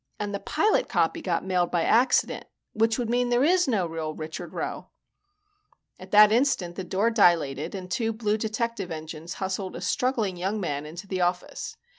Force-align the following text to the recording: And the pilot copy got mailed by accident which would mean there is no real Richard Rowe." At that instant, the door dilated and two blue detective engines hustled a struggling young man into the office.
And 0.19 0.33
the 0.33 0.39
pilot 0.39 0.89
copy 0.89 1.21
got 1.21 1.45
mailed 1.45 1.69
by 1.69 1.83
accident 1.83 2.45
which 2.73 2.97
would 2.97 3.07
mean 3.07 3.29
there 3.29 3.43
is 3.43 3.67
no 3.67 3.85
real 3.85 4.15
Richard 4.15 4.51
Rowe." 4.51 4.87
At 5.99 6.09
that 6.09 6.31
instant, 6.31 6.75
the 6.75 6.83
door 6.83 7.11
dilated 7.11 7.75
and 7.75 7.91
two 7.91 8.11
blue 8.11 8.39
detective 8.39 8.89
engines 8.89 9.33
hustled 9.35 9.75
a 9.75 9.81
struggling 9.81 10.37
young 10.37 10.59
man 10.59 10.87
into 10.87 11.05
the 11.05 11.21
office. 11.21 11.77